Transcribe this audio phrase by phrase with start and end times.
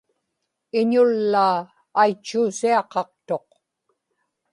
[0.79, 1.57] iñullaa
[2.01, 3.47] aitchuusiaqaqtuq